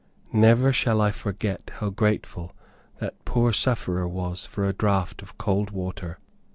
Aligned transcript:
Never 0.33 0.73
shall 0.73 0.99
I 0.99 1.11
forget 1.11 1.69
how 1.75 1.91
grateful 1.91 2.53
that 2.99 3.23
poor 3.23 3.53
sufferer 3.53 4.07
was 4.07 4.47
for 4.47 4.65
a 4.65 4.73
draught 4.73 5.21
of 5.21 5.37
cold 5.37 5.69
water. 5.69 6.17